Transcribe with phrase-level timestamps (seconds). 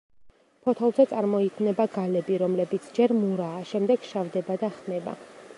[0.67, 5.19] ფოთოლზე წარმოიქმნება გალები, რომლებიც ჯერ მურაა, შემდეგ შავდება და ხმება.